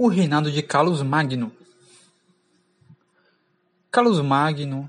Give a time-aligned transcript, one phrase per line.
[0.00, 1.50] O reinado de Carlos Magno
[3.90, 4.88] Carlos Magno,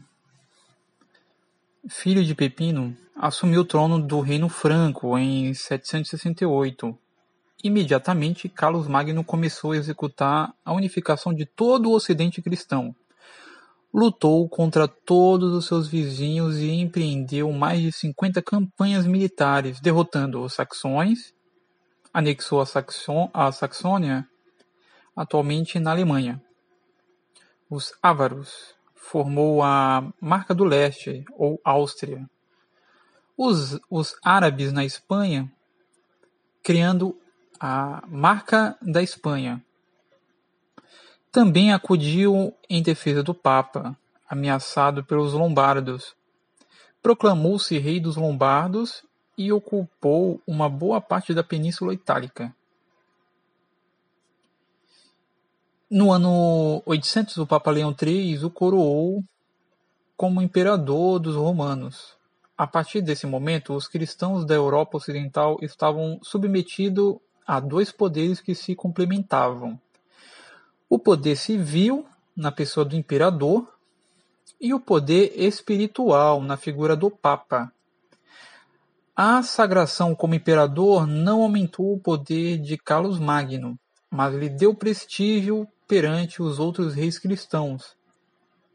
[1.90, 6.96] filho de Pepino, assumiu o trono do Reino Franco em 768.
[7.64, 12.96] Imediatamente, Carlos Magno começou a executar a unificação de todo o Ocidente cristão.
[13.92, 20.54] Lutou contra todos os seus vizinhos e empreendeu mais de 50 campanhas militares, derrotando os
[20.54, 21.34] saxões,
[22.14, 24.30] anexou a, Saxon a Saxônia,
[25.20, 26.42] atualmente na Alemanha,
[27.70, 32.26] os ávaros, formou a Marca do Leste, ou Áustria,
[33.36, 35.52] os, os árabes na Espanha,
[36.64, 37.20] criando
[37.60, 39.62] a Marca da Espanha.
[41.30, 46.16] Também acudiu em defesa do Papa, ameaçado pelos lombardos.
[47.02, 49.04] Proclamou-se rei dos lombardos
[49.38, 52.56] e ocupou uma boa parte da Península Itálica.
[55.92, 59.24] No ano 800, o Papa Leão III o coroou
[60.16, 62.16] como imperador dos romanos.
[62.56, 67.16] A partir desse momento, os cristãos da Europa Ocidental estavam submetidos
[67.48, 69.82] a dois poderes que se complementavam:
[70.88, 72.06] o poder civil,
[72.38, 73.68] na pessoa do imperador,
[74.62, 77.74] e o poder espiritual, na figura do Papa.
[79.16, 83.76] A sagração como imperador não aumentou o poder de Carlos Magno,
[84.12, 88.00] mas lhe deu prestígio perante os outros reis cristãos,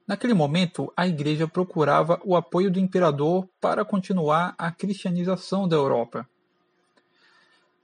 [0.07, 6.29] Naquele momento, a Igreja procurava o apoio do imperador para continuar a cristianização da Europa.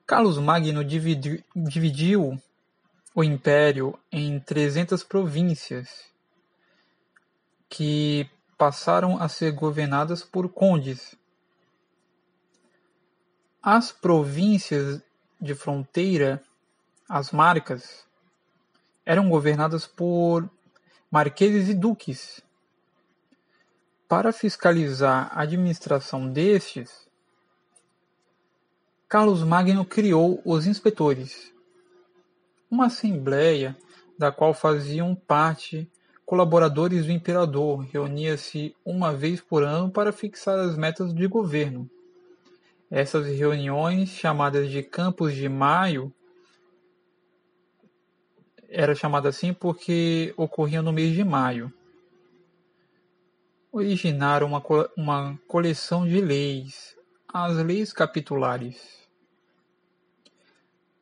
[0.06, 2.38] Carlos Magno dividiu
[3.14, 6.04] o império em 300 províncias,
[7.70, 11.14] que passaram a ser governadas por condes.
[13.62, 15.00] As províncias
[15.40, 16.42] de fronteira,
[17.08, 18.04] as marcas,
[19.10, 20.48] eram governadas por
[21.10, 22.40] marqueses e duques.
[24.08, 27.08] Para fiscalizar a administração destes,
[29.08, 31.52] Carlos Magno criou os inspetores,
[32.70, 33.76] uma assembleia
[34.16, 35.90] da qual faziam parte
[36.24, 41.90] colaboradores do imperador, reunia-se uma vez por ano para fixar as metas de governo.
[42.88, 46.14] Essas reuniões, chamadas de Campos de Maio,
[48.70, 51.72] era chamada assim porque ocorria no mês de maio.
[53.72, 54.62] Originaram uma,
[54.96, 56.96] uma coleção de leis,
[57.28, 59.00] as leis capitulares.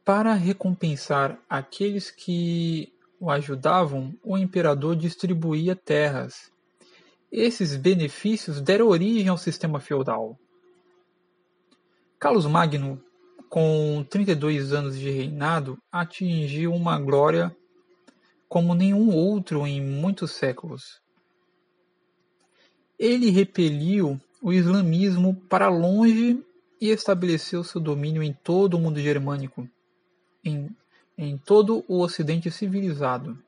[0.05, 2.91] Para recompensar aqueles que
[3.21, 6.51] o ajudavam, o imperador distribuía terras.
[7.31, 10.39] Esses benefícios deram origem ao sistema feudal.
[12.19, 13.03] Carlos Magno,
[13.49, 17.55] com 32 anos de reinado, atingiu uma glória
[18.49, 21.01] como nenhum outro em muitos séculos.
[22.99, 26.43] Ele repeliu o islamismo para longe
[26.81, 29.69] e estabeleceu seu domínio em todo o mundo germânico,
[30.45, 30.69] em,
[31.17, 33.39] em todo o ocidente civilizado.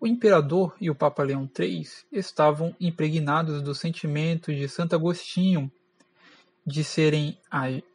[0.00, 5.70] O imperador e o Papa Leão III estavam impregnados do sentimento de Santo Agostinho
[6.66, 7.38] de serem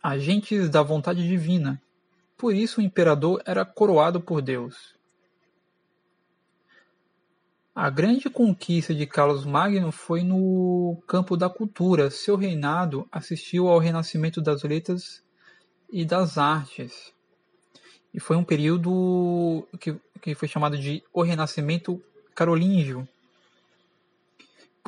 [0.02, 1.82] agentes da vontade divina.
[2.38, 4.96] Por isso o imperador era coroado por Deus.
[7.74, 12.10] A grande conquista de Carlos Magno foi no campo da cultura.
[12.10, 15.24] Seu reinado assistiu ao renascimento das letras
[15.92, 17.14] e das artes.
[18.14, 22.02] E foi um período que, que foi chamado de O Renascimento
[22.34, 23.08] Carolíngio,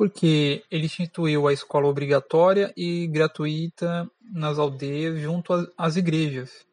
[0.00, 6.66] porque ele instituiu a escola obrigatória e gratuita nas aldeias junto às igrejas.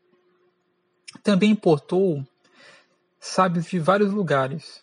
[1.22, 2.26] Também importou
[3.20, 4.82] sábios de vários lugares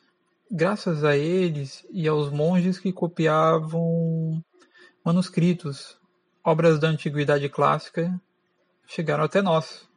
[0.51, 4.45] Graças a eles e aos monges que copiavam
[5.03, 5.99] manuscritos,
[6.45, 8.21] obras da antiguidade clássica
[8.87, 9.89] chegaram até nós.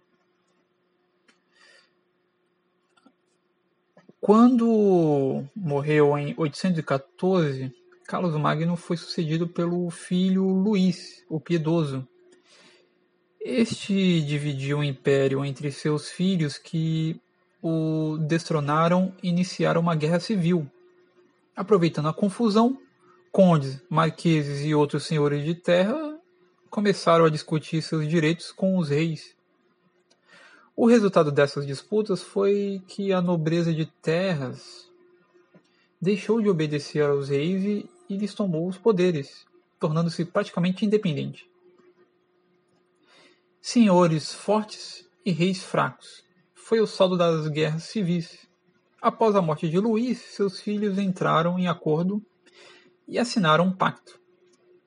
[4.21, 7.75] Quando morreu em 814,
[8.07, 12.07] Carlos Magno foi sucedido pelo filho Luís, o Piedoso.
[13.38, 17.19] Este dividiu o império entre seus filhos que
[17.62, 20.65] o destronaram e iniciaram uma guerra civil.
[21.54, 22.80] Aproveitando a confusão,
[23.30, 26.18] condes, marqueses e outros senhores de terra
[26.69, 29.36] começaram a discutir seus direitos com os reis.
[30.77, 34.89] O resultado dessas disputas foi que a nobreza de terras
[36.01, 39.45] deixou de obedecer aos reis e, e lhes tomou os poderes,
[39.80, 41.50] tornando-se praticamente independente.
[43.62, 46.24] Senhores fortes e reis fracos
[46.54, 48.48] foi o saldo das guerras civis.
[49.01, 52.21] Após a morte de Luís, seus filhos entraram em acordo
[53.07, 54.19] e assinaram um pacto.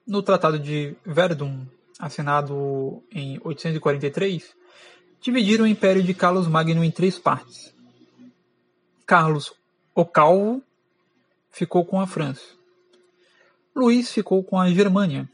[0.07, 1.67] No Tratado de Verdun,
[1.99, 4.55] assinado em 843,
[5.21, 7.75] dividiram o império de Carlos Magno em três partes.
[9.07, 9.53] Carlos
[9.95, 10.63] o Calvo
[11.51, 12.60] ficou com a França.
[13.75, 15.29] Luís ficou com a Germânia.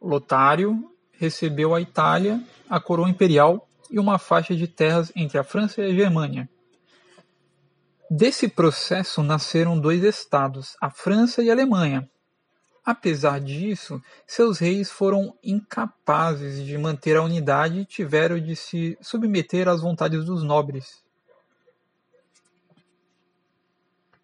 [0.00, 5.80] Lotário recebeu a Itália, a coroa imperial e uma faixa de terras entre a França
[5.80, 6.48] e a Germânia.
[8.10, 12.08] Desse processo nasceram dois estados, a França e a Alemanha.
[12.84, 19.66] Apesar disso, seus reis foram incapazes de manter a unidade e tiveram de se submeter
[19.66, 21.04] às vontades dos nobres.